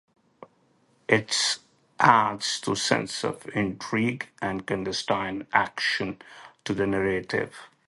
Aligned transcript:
It 1.07 1.59
adds 1.99 2.61
a 2.67 2.75
sense 2.75 3.23
of 3.23 3.45
intrigue 3.49 4.29
and 4.41 4.65
clandestine 4.65 5.45
action 5.53 6.19
to 6.63 6.73
the 6.73 6.87
narrative. 6.87 7.53